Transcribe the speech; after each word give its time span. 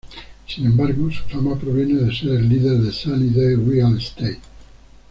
Sin 0.47 0.65
embargo, 0.65 1.11
su 1.11 1.23
fama 1.25 1.59
proviene 1.59 1.93
de 1.99 2.11
ser 2.11 2.29
el 2.29 2.49
líder 2.49 2.79
de 2.79 2.91
Sunny 2.91 3.29
Day 3.29 3.53
Real 3.53 3.95
Estate. 3.99 4.39